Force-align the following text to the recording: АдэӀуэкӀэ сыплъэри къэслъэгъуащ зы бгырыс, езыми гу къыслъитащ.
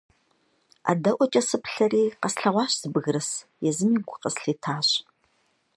АдэӀуэкӀэ 0.91 1.41
сыплъэри 1.49 2.03
къэслъэгъуащ 2.21 2.71
зы 2.81 2.87
бгырыс, 2.93 3.29
езыми 3.69 3.99
гу 4.07 4.15
къыслъитащ. 4.21 4.87